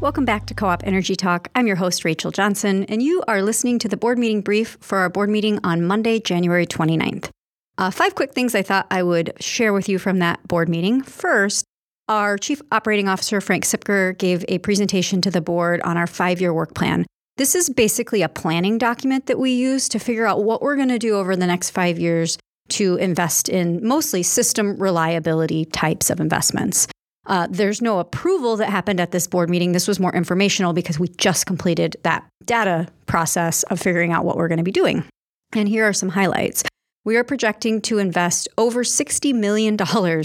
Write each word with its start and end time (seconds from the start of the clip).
Welcome 0.00 0.24
back 0.24 0.46
to 0.46 0.54
Co 0.54 0.68
op 0.68 0.84
Energy 0.86 1.16
Talk. 1.16 1.48
I'm 1.56 1.66
your 1.66 1.74
host, 1.74 2.04
Rachel 2.04 2.30
Johnson, 2.30 2.84
and 2.84 3.02
you 3.02 3.24
are 3.26 3.42
listening 3.42 3.80
to 3.80 3.88
the 3.88 3.96
board 3.96 4.16
meeting 4.16 4.42
brief 4.42 4.78
for 4.80 4.98
our 4.98 5.10
board 5.10 5.28
meeting 5.28 5.58
on 5.64 5.84
Monday, 5.84 6.20
January 6.20 6.68
29th. 6.68 7.30
Uh, 7.78 7.90
five 7.90 8.14
quick 8.14 8.32
things 8.32 8.54
I 8.54 8.62
thought 8.62 8.86
I 8.92 9.02
would 9.02 9.32
share 9.40 9.72
with 9.72 9.88
you 9.88 9.98
from 9.98 10.20
that 10.20 10.46
board 10.46 10.68
meeting. 10.68 11.02
First, 11.02 11.64
our 12.08 12.38
Chief 12.38 12.62
Operating 12.70 13.08
Officer, 13.08 13.40
Frank 13.40 13.64
Siepker, 13.64 14.16
gave 14.16 14.44
a 14.46 14.58
presentation 14.58 15.20
to 15.22 15.32
the 15.32 15.40
board 15.40 15.80
on 15.82 15.96
our 15.96 16.06
five 16.06 16.40
year 16.40 16.54
work 16.54 16.74
plan. 16.74 17.04
This 17.36 17.56
is 17.56 17.68
basically 17.68 18.22
a 18.22 18.28
planning 18.28 18.78
document 18.78 19.26
that 19.26 19.40
we 19.40 19.50
use 19.50 19.88
to 19.88 19.98
figure 19.98 20.26
out 20.26 20.44
what 20.44 20.62
we're 20.62 20.76
going 20.76 20.90
to 20.90 21.00
do 21.00 21.16
over 21.16 21.34
the 21.34 21.46
next 21.46 21.70
five 21.70 21.98
years 21.98 22.38
to 22.68 22.94
invest 22.98 23.48
in 23.48 23.84
mostly 23.84 24.22
system 24.22 24.76
reliability 24.76 25.64
types 25.64 26.08
of 26.08 26.20
investments. 26.20 26.86
Uh, 27.28 27.46
there's 27.50 27.82
no 27.82 27.98
approval 27.98 28.56
that 28.56 28.70
happened 28.70 29.00
at 29.00 29.12
this 29.12 29.26
board 29.26 29.50
meeting. 29.50 29.72
This 29.72 29.86
was 29.86 30.00
more 30.00 30.14
informational 30.14 30.72
because 30.72 30.98
we 30.98 31.08
just 31.08 31.44
completed 31.46 31.96
that 32.02 32.26
data 32.46 32.88
process 33.06 33.62
of 33.64 33.78
figuring 33.78 34.12
out 34.12 34.24
what 34.24 34.36
we're 34.36 34.48
going 34.48 34.58
to 34.58 34.64
be 34.64 34.72
doing. 34.72 35.04
And 35.52 35.68
here 35.68 35.86
are 35.86 35.92
some 35.92 36.08
highlights. 36.08 36.64
We 37.04 37.16
are 37.16 37.24
projecting 37.24 37.80
to 37.82 37.98
invest 37.98 38.48
over 38.56 38.82
$60 38.82 39.34
million 39.34 39.76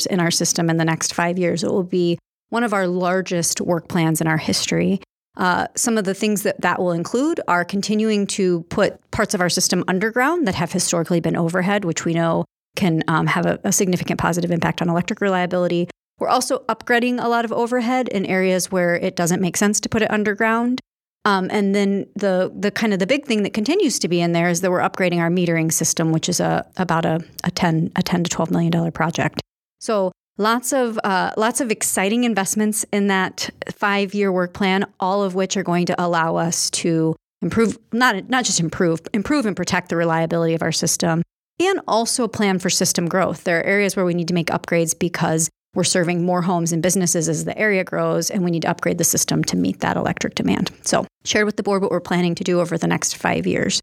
in 0.09 0.19
our 0.19 0.31
system 0.31 0.69
in 0.69 0.77
the 0.77 0.85
next 0.85 1.13
five 1.13 1.37
years. 1.37 1.63
It 1.63 1.69
will 1.69 1.83
be 1.83 2.17
one 2.49 2.63
of 2.63 2.73
our 2.73 2.87
largest 2.87 3.59
work 3.61 3.89
plans 3.89 4.21
in 4.21 4.27
our 4.27 4.37
history. 4.37 5.01
Uh, 5.35 5.67
some 5.75 5.97
of 5.97 6.05
the 6.05 6.13
things 6.13 6.43
that 6.43 6.61
that 6.61 6.79
will 6.79 6.91
include 6.91 7.41
are 7.47 7.65
continuing 7.65 8.27
to 8.27 8.61
put 8.63 8.99
parts 9.11 9.33
of 9.33 9.41
our 9.41 9.49
system 9.49 9.83
underground 9.87 10.47
that 10.47 10.55
have 10.55 10.71
historically 10.71 11.19
been 11.19 11.35
overhead, 11.35 11.83
which 11.83 12.05
we 12.05 12.13
know 12.13 12.45
can 12.75 13.03
um, 13.07 13.27
have 13.27 13.45
a, 13.45 13.59
a 13.63 13.71
significant 13.71 14.19
positive 14.19 14.51
impact 14.51 14.81
on 14.81 14.89
electric 14.89 15.21
reliability. 15.21 15.87
We're 16.19 16.29
also 16.29 16.59
upgrading 16.69 17.23
a 17.23 17.27
lot 17.27 17.45
of 17.45 17.51
overhead 17.51 18.07
in 18.09 18.25
areas 18.25 18.71
where 18.71 18.95
it 18.95 19.15
doesn't 19.15 19.41
make 19.41 19.57
sense 19.57 19.79
to 19.81 19.89
put 19.89 20.01
it 20.01 20.11
underground. 20.11 20.79
Um, 21.25 21.47
and 21.51 21.73
then 21.73 22.07
the 22.15 22.51
the 22.53 22.69
kind 22.69 22.93
of 22.93 22.99
the 22.99 23.07
big 23.07 23.25
thing 23.25 23.43
that 23.43 23.53
continues 23.53 23.97
to 23.99 24.07
be 24.07 24.19
in 24.19 24.33
there 24.33 24.49
is 24.49 24.61
that 24.61 24.69
we're 24.71 24.81
upgrading 24.81 25.19
our 25.19 25.29
metering 25.29 25.71
system, 25.71 26.11
which 26.11 26.27
is 26.27 26.39
a 26.39 26.65
about 26.77 27.05
a, 27.05 27.21
a 27.43 27.51
ten 27.51 27.91
a 27.95 28.03
ten 28.03 28.23
to 28.23 28.29
twelve 28.29 28.51
million 28.51 28.71
dollar 28.71 28.91
project. 28.91 29.41
So 29.79 30.11
lots 30.37 30.73
of 30.73 30.99
uh, 31.03 31.31
lots 31.37 31.61
of 31.61 31.71
exciting 31.71 32.25
investments 32.25 32.85
in 32.91 33.07
that 33.07 33.49
five 33.71 34.13
year 34.13 34.31
work 34.31 34.53
plan, 34.53 34.85
all 34.99 35.23
of 35.23 35.33
which 35.33 35.55
are 35.55 35.63
going 35.63 35.85
to 35.85 35.95
allow 36.03 36.35
us 36.35 36.69
to 36.71 37.15
improve 37.41 37.77
not 37.93 38.29
not 38.29 38.43
just 38.43 38.59
improve 38.59 38.99
improve 39.13 39.45
and 39.45 39.55
protect 39.55 39.89
the 39.89 39.95
reliability 39.95 40.53
of 40.53 40.61
our 40.61 40.73
system, 40.73 41.23
and 41.57 41.79
also 41.87 42.27
plan 42.27 42.59
for 42.59 42.69
system 42.69 43.07
growth. 43.07 43.45
There 43.45 43.59
are 43.59 43.63
areas 43.63 43.95
where 43.95 44.05
we 44.05 44.13
need 44.13 44.27
to 44.27 44.33
make 44.33 44.47
upgrades 44.47 44.97
because 44.97 45.49
we're 45.73 45.83
serving 45.83 46.23
more 46.23 46.41
homes 46.41 46.71
and 46.71 46.81
businesses 46.81 47.27
as 47.27 47.45
the 47.45 47.57
area 47.57 47.83
grows, 47.83 48.29
and 48.29 48.43
we 48.43 48.51
need 48.51 48.61
to 48.63 48.69
upgrade 48.69 48.97
the 48.97 49.03
system 49.03 49.43
to 49.45 49.57
meet 49.57 49.79
that 49.79 49.97
electric 49.97 50.35
demand. 50.35 50.71
So, 50.83 51.05
shared 51.25 51.45
with 51.45 51.57
the 51.57 51.63
board 51.63 51.81
what 51.81 51.91
we're 51.91 51.99
planning 51.99 52.35
to 52.35 52.43
do 52.43 52.59
over 52.59 52.77
the 52.77 52.87
next 52.87 53.15
five 53.15 53.47
years. 53.47 53.79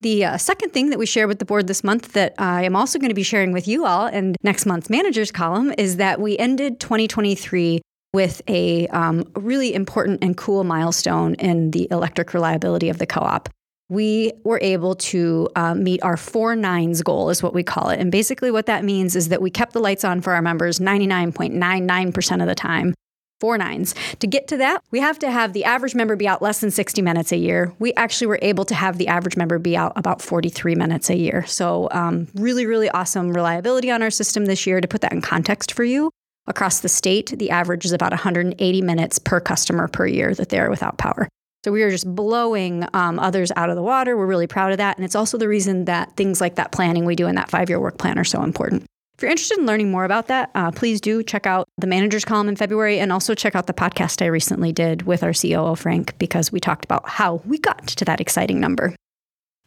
The 0.00 0.24
uh, 0.24 0.38
second 0.38 0.70
thing 0.70 0.90
that 0.90 0.98
we 0.98 1.06
share 1.06 1.26
with 1.26 1.40
the 1.40 1.44
board 1.44 1.66
this 1.66 1.82
month 1.82 2.12
that 2.12 2.34
I 2.38 2.62
am 2.62 2.76
also 2.76 3.00
going 3.00 3.08
to 3.08 3.14
be 3.14 3.24
sharing 3.24 3.52
with 3.52 3.66
you 3.66 3.84
all 3.84 4.06
in 4.06 4.36
next 4.44 4.64
month's 4.64 4.88
managers 4.88 5.32
column 5.32 5.72
is 5.76 5.96
that 5.96 6.20
we 6.20 6.38
ended 6.38 6.78
2023 6.78 7.80
with 8.12 8.40
a 8.48 8.86
um, 8.88 9.24
really 9.34 9.74
important 9.74 10.22
and 10.22 10.36
cool 10.36 10.62
milestone 10.62 11.34
in 11.34 11.72
the 11.72 11.88
electric 11.90 12.32
reliability 12.32 12.88
of 12.88 12.98
the 12.98 13.06
co 13.06 13.20
op 13.20 13.48
we 13.88 14.32
were 14.44 14.58
able 14.62 14.94
to 14.94 15.48
uh, 15.56 15.74
meet 15.74 16.02
our 16.02 16.16
four 16.16 16.54
nines 16.54 17.02
goal, 17.02 17.30
is 17.30 17.42
what 17.42 17.54
we 17.54 17.62
call 17.62 17.88
it. 17.88 17.98
And 17.98 18.12
basically, 18.12 18.50
what 18.50 18.66
that 18.66 18.84
means 18.84 19.16
is 19.16 19.28
that 19.28 19.40
we 19.40 19.50
kept 19.50 19.72
the 19.72 19.80
lights 19.80 20.04
on 20.04 20.20
for 20.20 20.34
our 20.34 20.42
members 20.42 20.78
99.99% 20.78 22.40
of 22.40 22.46
the 22.46 22.54
time. 22.54 22.94
Four 23.40 23.56
nines. 23.56 23.94
To 24.18 24.26
get 24.26 24.48
to 24.48 24.56
that, 24.56 24.82
we 24.90 24.98
have 24.98 25.18
to 25.20 25.30
have 25.30 25.52
the 25.52 25.64
average 25.64 25.94
member 25.94 26.16
be 26.16 26.26
out 26.26 26.42
less 26.42 26.60
than 26.60 26.72
60 26.72 27.00
minutes 27.02 27.30
a 27.30 27.36
year. 27.36 27.72
We 27.78 27.94
actually 27.94 28.26
were 28.26 28.40
able 28.42 28.64
to 28.64 28.74
have 28.74 28.98
the 28.98 29.06
average 29.06 29.36
member 29.36 29.60
be 29.60 29.76
out 29.76 29.92
about 29.94 30.20
43 30.20 30.74
minutes 30.74 31.08
a 31.08 31.16
year. 31.16 31.46
So, 31.46 31.88
um, 31.92 32.26
really, 32.34 32.66
really 32.66 32.90
awesome 32.90 33.32
reliability 33.32 33.92
on 33.92 34.02
our 34.02 34.10
system 34.10 34.46
this 34.46 34.66
year. 34.66 34.80
To 34.80 34.88
put 34.88 35.02
that 35.02 35.12
in 35.12 35.22
context 35.22 35.72
for 35.72 35.84
you, 35.84 36.10
across 36.48 36.80
the 36.80 36.88
state, 36.88 37.32
the 37.38 37.50
average 37.50 37.84
is 37.84 37.92
about 37.92 38.10
180 38.10 38.82
minutes 38.82 39.20
per 39.20 39.38
customer 39.38 39.86
per 39.86 40.06
year 40.06 40.34
that 40.34 40.48
they're 40.48 40.68
without 40.68 40.98
power. 40.98 41.28
So 41.68 41.72
we 41.72 41.82
are 41.82 41.90
just 41.90 42.14
blowing 42.14 42.86
um, 42.94 43.18
others 43.18 43.52
out 43.54 43.68
of 43.68 43.76
the 43.76 43.82
water. 43.82 44.16
We're 44.16 44.24
really 44.24 44.46
proud 44.46 44.72
of 44.72 44.78
that. 44.78 44.96
And 44.96 45.04
it's 45.04 45.14
also 45.14 45.36
the 45.36 45.48
reason 45.48 45.84
that 45.84 46.16
things 46.16 46.40
like 46.40 46.54
that 46.54 46.72
planning 46.72 47.04
we 47.04 47.14
do 47.14 47.26
in 47.26 47.34
that 47.34 47.50
five 47.50 47.68
year 47.68 47.78
work 47.78 47.98
plan 47.98 48.18
are 48.18 48.24
so 48.24 48.42
important. 48.42 48.86
If 49.14 49.20
you're 49.20 49.30
interested 49.30 49.58
in 49.58 49.66
learning 49.66 49.90
more 49.90 50.06
about 50.06 50.28
that, 50.28 50.50
uh, 50.54 50.70
please 50.70 50.98
do 50.98 51.22
check 51.22 51.46
out 51.46 51.68
the 51.76 51.86
manager's 51.86 52.24
column 52.24 52.48
in 52.48 52.56
February 52.56 52.98
and 52.98 53.12
also 53.12 53.34
check 53.34 53.54
out 53.54 53.66
the 53.66 53.74
podcast 53.74 54.22
I 54.22 54.28
recently 54.28 54.72
did 54.72 55.02
with 55.02 55.22
our 55.22 55.34
COO, 55.34 55.76
Frank, 55.76 56.18
because 56.18 56.50
we 56.50 56.58
talked 56.58 56.86
about 56.86 57.06
how 57.06 57.42
we 57.44 57.58
got 57.58 57.86
to 57.88 58.04
that 58.06 58.18
exciting 58.18 58.60
number. 58.60 58.96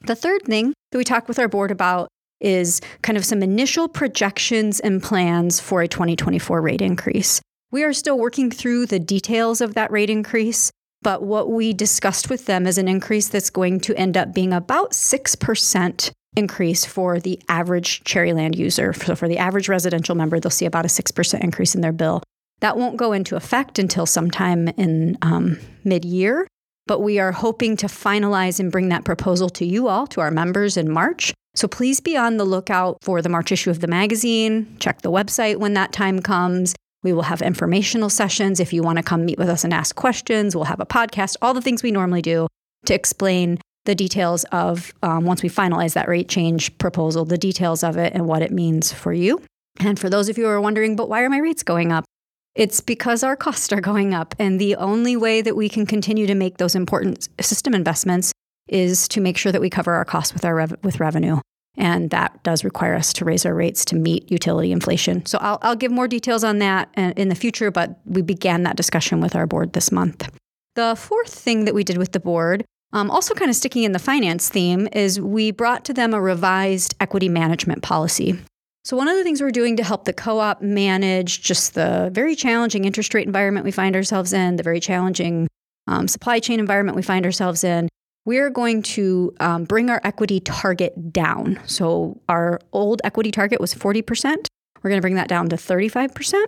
The 0.01 0.15
third 0.15 0.41
thing 0.41 0.73
that 0.91 0.97
we 0.97 1.03
talked 1.03 1.27
with 1.27 1.37
our 1.37 1.47
board 1.47 1.69
about 1.69 2.07
is 2.39 2.81
kind 3.03 3.15
of 3.15 3.25
some 3.25 3.43
initial 3.43 3.87
projections 3.87 4.79
and 4.79 5.03
plans 5.03 5.59
for 5.59 5.83
a 5.83 5.87
2024 5.87 6.61
rate 6.61 6.81
increase. 6.81 7.41
We 7.69 7.83
are 7.83 7.93
still 7.93 8.17
working 8.17 8.49
through 8.49 8.87
the 8.87 8.97
details 8.97 9.61
of 9.61 9.75
that 9.75 9.91
rate 9.91 10.09
increase. 10.09 10.71
But 11.01 11.23
what 11.23 11.49
we 11.49 11.73
discussed 11.73 12.29
with 12.29 12.45
them 12.45 12.67
is 12.67 12.77
an 12.77 12.87
increase 12.87 13.27
that's 13.27 13.49
going 13.49 13.79
to 13.81 13.95
end 13.95 14.17
up 14.17 14.33
being 14.33 14.53
about 14.53 14.91
6% 14.91 16.11
increase 16.35 16.85
for 16.85 17.19
the 17.19 17.41
average 17.49 18.03
Cherryland 18.03 18.55
user. 18.55 18.93
So 18.93 19.15
for 19.15 19.27
the 19.27 19.37
average 19.37 19.67
residential 19.67 20.15
member, 20.15 20.39
they'll 20.39 20.49
see 20.49 20.65
about 20.65 20.85
a 20.85 20.89
6% 20.89 21.43
increase 21.43 21.75
in 21.75 21.81
their 21.81 21.91
bill. 21.91 22.21
That 22.61 22.77
won't 22.77 22.97
go 22.97 23.11
into 23.11 23.35
effect 23.35 23.79
until 23.79 24.05
sometime 24.05 24.67
in 24.69 25.17
um, 25.23 25.59
mid 25.83 26.05
year, 26.05 26.47
but 26.85 26.99
we 26.99 27.19
are 27.19 27.31
hoping 27.31 27.75
to 27.77 27.87
finalize 27.87 28.59
and 28.59 28.71
bring 28.71 28.89
that 28.89 29.03
proposal 29.03 29.49
to 29.49 29.65
you 29.65 29.87
all, 29.87 30.05
to 30.07 30.21
our 30.21 30.31
members 30.31 30.77
in 30.77 30.89
March. 30.91 31.33
So 31.55 31.67
please 31.67 31.99
be 31.99 32.15
on 32.15 32.37
the 32.37 32.45
lookout 32.45 32.97
for 33.01 33.21
the 33.21 33.29
March 33.29 33.51
issue 33.51 33.71
of 33.71 33.79
the 33.79 33.87
magazine. 33.87 34.77
Check 34.79 35.01
the 35.01 35.11
website 35.11 35.57
when 35.57 35.73
that 35.73 35.91
time 35.91 36.21
comes. 36.21 36.75
We 37.03 37.13
will 37.13 37.23
have 37.23 37.41
informational 37.41 38.09
sessions 38.09 38.59
if 38.59 38.73
you 38.73 38.83
want 38.83 38.97
to 38.97 39.03
come 39.03 39.25
meet 39.25 39.37
with 39.37 39.49
us 39.49 39.63
and 39.63 39.73
ask 39.73 39.95
questions. 39.95 40.55
We'll 40.55 40.65
have 40.65 40.79
a 40.79 40.85
podcast, 40.85 41.35
all 41.41 41.53
the 41.53 41.61
things 41.61 41.83
we 41.83 41.91
normally 41.91 42.21
do 42.21 42.47
to 42.85 42.93
explain 42.93 43.59
the 43.85 43.95
details 43.95 44.43
of 44.51 44.93
um, 45.01 45.25
once 45.25 45.41
we 45.41 45.49
finalize 45.49 45.93
that 45.93 46.07
rate 46.07 46.29
change 46.29 46.77
proposal, 46.77 47.25
the 47.25 47.37
details 47.37 47.83
of 47.83 47.97
it 47.97 48.13
and 48.13 48.27
what 48.27 48.41
it 48.41 48.51
means 48.51 48.93
for 48.93 49.11
you. 49.11 49.41
And 49.79 49.99
for 49.99 50.09
those 50.09 50.29
of 50.29 50.37
you 50.37 50.43
who 50.43 50.49
are 50.49 50.61
wondering, 50.61 50.95
but 50.95 51.09
why 51.09 51.23
are 51.23 51.29
my 51.29 51.39
rates 51.39 51.63
going 51.63 51.91
up? 51.91 52.05
It's 52.53 52.81
because 52.81 53.23
our 53.23 53.35
costs 53.47 53.71
are 53.71 53.81
going 53.81 54.13
up. 54.13 54.35
And 54.37 54.59
the 54.59 54.75
only 54.75 55.15
way 55.15 55.41
that 55.41 55.55
we 55.55 55.69
can 55.69 55.85
continue 55.85 56.27
to 56.27 56.35
make 56.35 56.57
those 56.57 56.75
important 56.75 57.29
system 57.39 57.73
investments 57.73 58.31
is 58.67 59.07
to 59.09 59.21
make 59.21 59.37
sure 59.37 59.51
that 59.51 59.61
we 59.61 59.69
cover 59.69 59.93
our 59.93 60.05
costs 60.05 60.33
with 60.33 60.45
our 60.45 60.55
rev- 60.55 60.77
with 60.83 60.99
revenue. 60.99 61.39
And 61.77 62.09
that 62.09 62.43
does 62.43 62.63
require 62.63 62.95
us 62.95 63.13
to 63.13 63.25
raise 63.25 63.45
our 63.45 63.55
rates 63.55 63.85
to 63.85 63.95
meet 63.95 64.29
utility 64.29 64.71
inflation. 64.71 65.25
So 65.25 65.37
I'll, 65.39 65.57
I'll 65.61 65.75
give 65.75 65.91
more 65.91 66.07
details 66.07 66.43
on 66.43 66.59
that 66.59 66.89
uh, 66.97 67.13
in 67.15 67.29
the 67.29 67.35
future, 67.35 67.71
but 67.71 67.99
we 68.05 68.21
began 68.21 68.63
that 68.63 68.75
discussion 68.75 69.21
with 69.21 69.35
our 69.35 69.47
board 69.47 69.73
this 69.73 69.91
month. 69.91 70.29
The 70.75 70.95
fourth 70.97 71.33
thing 71.33 71.65
that 71.65 71.73
we 71.73 71.83
did 71.83 71.97
with 71.97 72.11
the 72.11 72.19
board, 72.19 72.65
um, 72.93 73.09
also 73.09 73.33
kind 73.33 73.49
of 73.49 73.55
sticking 73.55 73.83
in 73.83 73.93
the 73.93 73.99
finance 73.99 74.49
theme, 74.49 74.87
is 74.91 75.19
we 75.19 75.51
brought 75.51 75.85
to 75.85 75.93
them 75.93 76.13
a 76.13 76.21
revised 76.21 76.95
equity 76.99 77.29
management 77.29 77.83
policy. 77.83 78.39
So, 78.83 78.97
one 78.97 79.07
of 79.07 79.15
the 79.15 79.23
things 79.23 79.41
we're 79.41 79.51
doing 79.51 79.77
to 79.77 79.83
help 79.83 80.05
the 80.05 80.13
co 80.13 80.39
op 80.39 80.61
manage 80.61 81.41
just 81.41 81.75
the 81.75 82.09
very 82.13 82.35
challenging 82.35 82.85
interest 82.85 83.13
rate 83.13 83.27
environment 83.27 83.63
we 83.63 83.71
find 83.71 83.95
ourselves 83.95 84.33
in, 84.33 84.55
the 84.55 84.63
very 84.63 84.79
challenging 84.79 85.47
um, 85.87 86.07
supply 86.07 86.39
chain 86.39 86.59
environment 86.59 86.95
we 86.95 87.03
find 87.03 87.25
ourselves 87.25 87.63
in, 87.63 87.89
we're 88.25 88.49
going 88.49 88.83
to 88.83 89.33
um, 89.39 89.63
bring 89.63 89.89
our 89.89 90.01
equity 90.03 90.39
target 90.39 91.11
down. 91.11 91.59
So 91.65 92.21
our 92.29 92.59
old 92.71 93.01
equity 93.03 93.31
target 93.31 93.59
was 93.59 93.73
40%. 93.73 94.45
We're 94.81 94.89
going 94.89 94.97
to 94.97 95.01
bring 95.01 95.15
that 95.15 95.27
down 95.27 95.49
to 95.49 95.55
35%. 95.55 96.43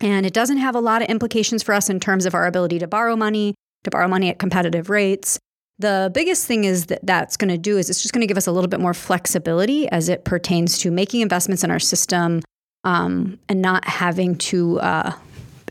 And 0.00 0.24
it 0.24 0.32
doesn't 0.32 0.58
have 0.58 0.74
a 0.74 0.80
lot 0.80 1.02
of 1.02 1.08
implications 1.08 1.62
for 1.62 1.74
us 1.74 1.90
in 1.90 2.00
terms 2.00 2.24
of 2.24 2.34
our 2.34 2.46
ability 2.46 2.78
to 2.78 2.86
borrow 2.86 3.16
money, 3.16 3.54
to 3.84 3.90
borrow 3.90 4.08
money 4.08 4.30
at 4.30 4.38
competitive 4.38 4.90
rates. 4.90 5.38
The 5.80 6.10
biggest 6.12 6.46
thing 6.46 6.64
is 6.64 6.86
that 6.86 7.00
that's 7.04 7.36
going 7.36 7.50
to 7.50 7.58
do 7.58 7.78
is 7.78 7.90
it's 7.90 8.02
just 8.02 8.12
going 8.12 8.20
to 8.20 8.26
give 8.26 8.36
us 8.36 8.46
a 8.46 8.52
little 8.52 8.68
bit 8.68 8.80
more 8.80 8.94
flexibility 8.94 9.88
as 9.88 10.08
it 10.08 10.24
pertains 10.24 10.78
to 10.78 10.90
making 10.90 11.20
investments 11.20 11.62
in 11.62 11.70
our 11.70 11.78
system 11.78 12.42
um, 12.84 13.38
and 13.48 13.60
not 13.62 13.86
having 13.86 14.36
to 14.36 14.80
uh, 14.80 15.12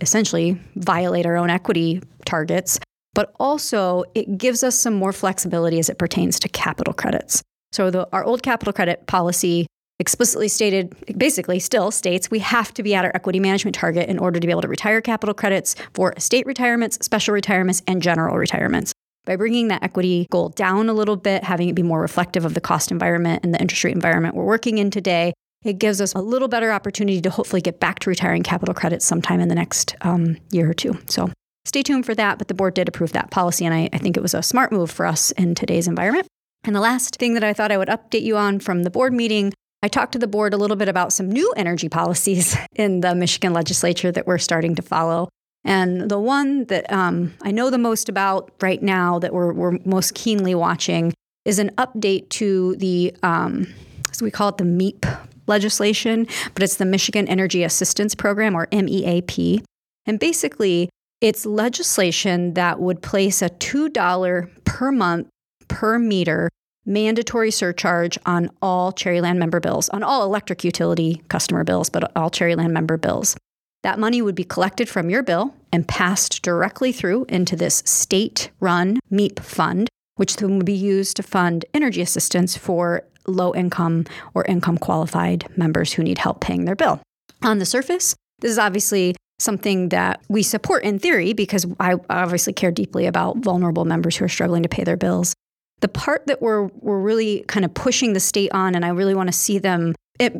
essentially 0.01 0.59
violate 0.75 1.25
our 1.25 1.35
own 1.35 1.49
equity 1.49 2.01
targets 2.25 2.79
but 3.17 3.33
also 3.39 4.03
it 4.13 4.37
gives 4.37 4.61
us 4.61 4.75
some 4.75 4.93
more 4.93 5.11
flexibility 5.11 5.79
as 5.79 5.89
it 5.89 5.97
pertains 5.97 6.39
to 6.39 6.47
capital 6.47 6.93
credits. 6.93 7.41
So 7.71 7.89
the, 7.89 8.07
our 8.13 8.23
old 8.23 8.43
capital 8.43 8.71
credit 8.71 9.07
policy 9.07 9.65
explicitly 9.99 10.47
stated, 10.47 10.95
basically 11.17 11.57
still 11.57 11.89
states 11.89 12.29
we 12.29 12.37
have 12.37 12.71
to 12.75 12.83
be 12.83 12.93
at 12.93 13.05
our 13.05 13.11
equity 13.15 13.39
management 13.39 13.73
target 13.73 14.07
in 14.07 14.19
order 14.19 14.39
to 14.39 14.45
be 14.45 14.51
able 14.51 14.61
to 14.61 14.67
retire 14.67 15.01
capital 15.01 15.33
credits 15.33 15.75
for 15.95 16.13
estate 16.15 16.45
retirements, 16.45 16.99
special 17.01 17.33
retirements, 17.33 17.81
and 17.87 18.03
general 18.03 18.37
retirements. 18.37 18.93
By 19.25 19.35
bringing 19.35 19.69
that 19.69 19.81
equity 19.81 20.27
goal 20.29 20.49
down 20.49 20.87
a 20.87 20.93
little 20.93 21.17
bit, 21.17 21.43
having 21.43 21.69
it 21.69 21.73
be 21.73 21.81
more 21.81 22.01
reflective 22.01 22.45
of 22.45 22.53
the 22.53 22.61
cost 22.61 22.91
environment 22.91 23.43
and 23.43 23.51
the 23.51 23.59
interest 23.59 23.83
rate 23.83 23.95
environment 23.95 24.35
we're 24.35 24.45
working 24.45 24.77
in 24.77 24.91
today, 24.91 25.33
it 25.65 25.79
gives 25.79 26.01
us 26.01 26.13
a 26.13 26.21
little 26.21 26.47
better 26.47 26.71
opportunity 26.71 27.19
to 27.21 27.31
hopefully 27.31 27.63
get 27.63 27.79
back 27.79 27.97
to 28.01 28.11
retiring 28.11 28.43
capital 28.43 28.75
credits 28.75 29.07
sometime 29.07 29.39
in 29.39 29.47
the 29.47 29.55
next 29.55 29.95
um, 30.01 30.37
year 30.51 30.69
or 30.69 30.75
two. 30.75 30.99
So 31.07 31.31
stay 31.67 31.83
tuned 31.83 32.05
for 32.05 32.15
that. 32.15 32.37
But 32.37 32.47
the 32.47 32.53
board 32.53 32.73
did 32.73 32.87
approve 32.87 33.13
that 33.13 33.31
policy, 33.31 33.65
and 33.65 33.73
I, 33.73 33.89
I 33.93 33.97
think 33.97 34.17
it 34.17 34.21
was 34.21 34.33
a 34.33 34.41
smart 34.41 34.71
move 34.71 34.89
for 34.89 35.05
us 35.05 35.31
in 35.31 35.55
today's 35.55 35.87
environment. 35.87 36.27
And 36.63 36.75
the 36.75 36.81
last 36.81 37.17
thing 37.17 37.33
that 37.35 37.43
I 37.43 37.53
thought 37.53 37.71
I 37.71 37.77
would 37.77 37.87
update 37.87 38.23
you 38.23 38.37
on 38.37 38.59
from 38.59 38.83
the 38.83 38.89
board 38.89 39.13
meeting 39.13 39.53
I 39.83 39.87
talked 39.87 40.13
to 40.13 40.19
the 40.19 40.27
board 40.27 40.53
a 40.53 40.57
little 40.57 40.75
bit 40.75 40.89
about 40.89 41.13
some 41.13 41.29
new 41.29 41.53
energy 41.55 41.89
policies 41.89 42.57
in 42.75 43.01
the 43.01 43.13
Michigan 43.15 43.53
legislature 43.53 44.11
that 44.11 44.27
we're 44.27 44.37
starting 44.37 44.75
to 44.75 44.81
follow. 44.81 45.29
And 45.63 46.09
the 46.09 46.19
one 46.19 46.65
that 46.65 46.91
um, 46.91 47.33
I 47.41 47.51
know 47.51 47.69
the 47.69 47.77
most 47.77 48.09
about 48.09 48.51
right 48.61 48.81
now 48.81 49.19
that 49.19 49.33
we're, 49.33 49.53
we're 49.53 49.79
most 49.85 50.15
keenly 50.15 50.55
watching 50.55 51.13
is 51.45 51.59
an 51.59 51.71
update 51.77 52.29
to 52.29 52.75
the, 52.77 53.15
um, 53.21 53.73
as 54.11 54.21
we 54.21 54.31
call 54.31 54.49
it, 54.49 54.57
the 54.57 54.63
MEAP 54.63 55.05
legislation, 55.45 56.27
but 56.53 56.63
it's 56.63 56.75
the 56.75 56.85
Michigan 56.85 57.27
Energy 57.27 57.63
Assistance 57.63 58.15
Program 58.15 58.55
or 58.55 58.67
MEAP. 58.71 59.63
And 60.05 60.19
basically, 60.19 60.89
it's 61.21 61.45
legislation 61.45 62.53
that 62.53 62.79
would 62.79 63.01
place 63.01 63.41
a 63.41 63.49
$2 63.49 64.49
per 64.65 64.91
month 64.91 65.27
per 65.67 65.99
meter 65.99 66.49
mandatory 66.85 67.51
surcharge 67.51 68.17
on 68.25 68.49
all 68.61 68.93
Cherryland 68.93 69.37
member 69.37 69.59
bills, 69.59 69.89
on 69.89 70.03
all 70.03 70.23
electric 70.23 70.63
utility 70.63 71.21
customer 71.27 71.63
bills, 71.63 71.89
but 71.89 72.15
all 72.15 72.31
Cherryland 72.31 72.71
member 72.71 72.97
bills. 72.97 73.35
That 73.83 73.99
money 73.99 74.21
would 74.21 74.35
be 74.35 74.43
collected 74.43 74.89
from 74.89 75.09
your 75.09 75.21
bill 75.21 75.53
and 75.71 75.87
passed 75.87 76.41
directly 76.41 76.91
through 76.91 77.25
into 77.29 77.55
this 77.55 77.83
state 77.85 78.49
run 78.59 78.99
MEAP 79.09 79.39
fund, 79.39 79.89
which 80.15 80.37
then 80.37 80.57
would 80.57 80.65
be 80.65 80.73
used 80.73 81.17
to 81.17 81.23
fund 81.23 81.65
energy 81.73 82.01
assistance 82.01 82.57
for 82.57 83.03
low 83.27 83.53
income 83.53 84.05
or 84.33 84.45
income 84.45 84.77
qualified 84.77 85.45
members 85.57 85.93
who 85.93 86.03
need 86.03 86.17
help 86.17 86.39
paying 86.39 86.65
their 86.65 86.75
bill. 86.75 87.01
On 87.43 87.59
the 87.59 87.65
surface, 87.65 88.15
this 88.39 88.51
is 88.51 88.57
obviously 88.57 89.15
something 89.39 89.89
that 89.89 90.21
we 90.29 90.43
support 90.43 90.83
in 90.83 90.99
theory 90.99 91.33
because 91.33 91.65
I 91.79 91.95
obviously 92.09 92.53
care 92.53 92.71
deeply 92.71 93.05
about 93.05 93.37
vulnerable 93.37 93.85
members 93.85 94.17
who 94.17 94.25
are 94.25 94.29
struggling 94.29 94.63
to 94.63 94.69
pay 94.69 94.83
their 94.83 94.97
bills. 94.97 95.33
The 95.79 95.87
part 95.87 96.25
that 96.25 96.41
we're, 96.41 96.63
we're 96.79 96.99
really 96.99 97.45
kind 97.47 97.63
of 97.63 97.73
pushing 97.73 98.13
the 98.13 98.19
state 98.19 98.51
on, 98.51 98.73
and 98.73 98.83
I 98.83 98.89
really 98.89 99.13
want 99.13 99.27
to 99.27 99.33
see 99.33 99.59
them 99.59 99.93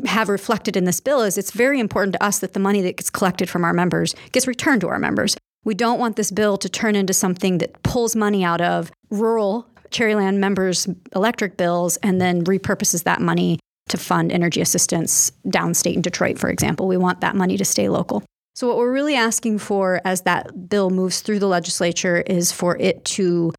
have 0.06 0.30
reflected 0.30 0.76
in 0.76 0.86
this 0.86 1.00
bill, 1.00 1.22
is 1.22 1.38
it's 1.38 1.52
very 1.52 1.80
important 1.80 2.14
to 2.14 2.24
us 2.24 2.40
that 2.40 2.54
the 2.54 2.60
money 2.60 2.82
that 2.82 2.98
gets 2.98 3.12
collected 3.12 3.48
from 3.50 3.64
our 3.64 3.74
members 3.74 4.16
gets 4.32 4.48
returned 4.48 4.82
to 4.82 4.88
our 4.88 4.98
members. 4.98 5.38
We 5.64 5.76
don't 5.76 6.00
want 6.00 6.16
this 6.16 6.32
bill 6.32 6.58
to 6.58 6.70
turn 6.70 6.96
into 6.96 7.14
something 7.14 7.60
that 7.60 7.84
pulls 7.84 8.16
money 8.16 8.44
out 8.44 8.62
of 8.62 8.92
rural 9.12 9.68
Cherryland 9.92 10.38
members' 10.38 10.88
electric 11.16 11.56
bills 11.56 11.98
and 11.98 12.20
then 12.20 12.44
repurposes 12.46 13.04
that 13.04 13.22
money 13.22 13.60
to 13.90 13.98
fund 13.98 14.32
energy 14.32 14.60
assistance 14.60 15.32
downstate 15.46 15.94
in 15.94 16.02
Detroit, 16.02 16.40
for 16.40 16.50
example. 16.50 16.88
We 16.88 16.98
want 16.98 17.22
that 17.22 17.36
money 17.36 17.58
to 17.58 17.66
stay 17.66 17.90
local. 17.90 18.24
So, 18.58 18.68
what 18.68 18.78
we're 18.78 18.92
really 18.92 19.14
asking 19.14 19.60
for 19.60 20.02
as 20.04 20.22
that 20.22 20.68
bill 20.68 20.90
moves 20.90 21.22
through 21.22 21.38
the 21.38 21.48
legislature 21.48 22.22
is 22.26 22.52
for 22.52 22.76
it 22.78 23.06
to 23.06 23.54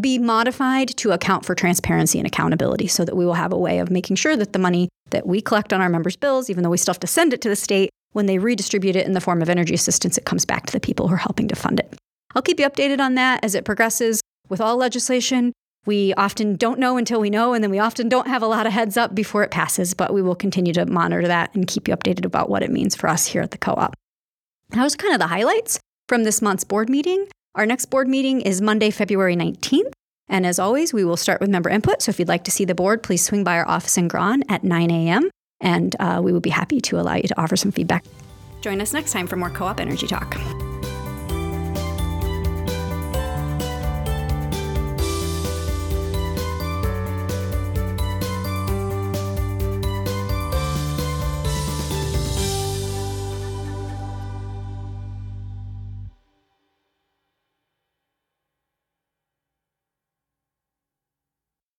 be 0.00 0.18
modified 0.18 0.88
to 0.96 1.12
account 1.12 1.46
for 1.46 1.54
transparency 1.54 2.18
and 2.18 2.26
accountability 2.26 2.88
so 2.88 3.04
that 3.04 3.16
we 3.16 3.24
will 3.24 3.34
have 3.34 3.52
a 3.52 3.56
way 3.56 3.78
of 3.78 3.92
making 3.92 4.16
sure 4.16 4.34
that 4.34 4.52
the 4.52 4.58
money 4.58 4.88
that 5.10 5.24
we 5.24 5.40
collect 5.40 5.72
on 5.72 5.80
our 5.80 5.88
members' 5.88 6.16
bills, 6.16 6.50
even 6.50 6.64
though 6.64 6.70
we 6.70 6.78
still 6.78 6.92
have 6.92 6.98
to 6.98 7.06
send 7.06 7.32
it 7.32 7.42
to 7.42 7.48
the 7.48 7.54
state, 7.54 7.90
when 8.10 8.26
they 8.26 8.38
redistribute 8.38 8.96
it 8.96 9.06
in 9.06 9.12
the 9.12 9.20
form 9.20 9.40
of 9.40 9.48
energy 9.48 9.72
assistance, 9.72 10.18
it 10.18 10.24
comes 10.24 10.44
back 10.44 10.66
to 10.66 10.72
the 10.72 10.80
people 10.80 11.06
who 11.06 11.14
are 11.14 11.18
helping 11.18 11.46
to 11.46 11.54
fund 11.54 11.78
it. 11.78 11.94
I'll 12.34 12.42
keep 12.42 12.58
you 12.58 12.68
updated 12.68 12.98
on 12.98 13.14
that 13.14 13.44
as 13.44 13.54
it 13.54 13.64
progresses. 13.64 14.20
With 14.48 14.60
all 14.60 14.76
legislation, 14.76 15.52
we 15.86 16.12
often 16.14 16.56
don't 16.56 16.80
know 16.80 16.96
until 16.96 17.20
we 17.20 17.30
know, 17.30 17.54
and 17.54 17.62
then 17.62 17.70
we 17.70 17.78
often 17.78 18.08
don't 18.08 18.26
have 18.26 18.42
a 18.42 18.48
lot 18.48 18.66
of 18.66 18.72
heads 18.72 18.96
up 18.96 19.14
before 19.14 19.44
it 19.44 19.52
passes, 19.52 19.94
but 19.94 20.12
we 20.12 20.22
will 20.22 20.34
continue 20.34 20.72
to 20.72 20.86
monitor 20.86 21.28
that 21.28 21.54
and 21.54 21.68
keep 21.68 21.86
you 21.86 21.96
updated 21.96 22.24
about 22.24 22.50
what 22.50 22.64
it 22.64 22.72
means 22.72 22.96
for 22.96 23.08
us 23.08 23.26
here 23.26 23.40
at 23.40 23.52
the 23.52 23.58
co 23.58 23.74
op. 23.74 23.94
That 24.74 24.82
was 24.82 24.96
kind 24.96 25.14
of 25.14 25.20
the 25.20 25.28
highlights 25.28 25.78
from 26.08 26.24
this 26.24 26.42
month's 26.42 26.64
board 26.64 26.90
meeting. 26.90 27.28
Our 27.54 27.64
next 27.64 27.86
board 27.86 28.08
meeting 28.08 28.40
is 28.40 28.60
Monday, 28.60 28.90
February 28.90 29.36
19th. 29.36 29.92
And 30.28 30.44
as 30.44 30.58
always, 30.58 30.92
we 30.92 31.04
will 31.04 31.16
start 31.16 31.40
with 31.40 31.48
member 31.48 31.70
input. 31.70 32.02
So 32.02 32.10
if 32.10 32.18
you'd 32.18 32.26
like 32.26 32.42
to 32.44 32.50
see 32.50 32.64
the 32.64 32.74
board, 32.74 33.04
please 33.04 33.24
swing 33.24 33.44
by 33.44 33.56
our 33.56 33.68
office 33.68 33.96
in 33.96 34.08
Grawn 34.08 34.42
at 34.48 34.64
9 34.64 34.90
a.m. 34.90 35.30
And 35.60 35.94
uh, 36.00 36.20
we 36.24 36.32
will 36.32 36.40
be 36.40 36.50
happy 36.50 36.80
to 36.80 36.98
allow 36.98 37.14
you 37.14 37.28
to 37.28 37.40
offer 37.40 37.54
some 37.54 37.70
feedback. 37.70 38.04
Join 38.62 38.80
us 38.80 38.92
next 38.92 39.12
time 39.12 39.28
for 39.28 39.36
more 39.36 39.50
Co 39.50 39.66
op 39.66 39.78
Energy 39.78 40.08
Talk. 40.08 40.34